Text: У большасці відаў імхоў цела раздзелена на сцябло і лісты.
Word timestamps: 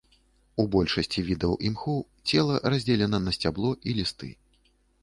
У 0.61 0.63
большасці 0.75 1.25
відаў 1.27 1.53
імхоў 1.69 2.01
цела 2.33 2.55
раздзелена 2.77 3.21
на 3.29 3.39
сцябло 3.39 3.71
і 3.87 3.99
лісты. 4.01 4.37